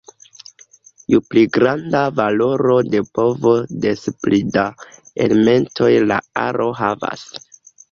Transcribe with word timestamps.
Ju 1.15 1.19
pli 1.33 1.43
granda 1.57 2.01
valoro 2.21 2.79
de 2.95 3.03
povo 3.19 3.53
des 3.85 4.03
pli 4.25 4.41
da 4.57 4.65
elementoj 5.29 5.93
la 6.09 6.21
aro 6.49 6.69
havas. 6.83 7.31